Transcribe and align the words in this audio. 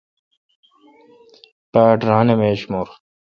باڑ 1.71 1.97
ران 2.09 2.27
اہ 2.31 2.35
میش 2.39 2.61
مور۔ 2.71 2.89